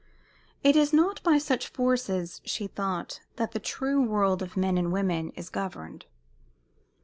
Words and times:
It 0.63 0.75
is 0.75 0.93
not 0.93 1.21
by 1.21 1.37
such 1.37 1.67
forces, 1.67 2.41
she 2.43 2.65
thought, 2.65 3.19
that 3.35 3.51
the 3.51 3.59
true 3.59 4.01
world 4.01 4.41
of 4.41 4.57
men 4.57 4.75
and 4.75 4.91
women 4.91 5.29
is 5.35 5.51
governed. 5.51 6.07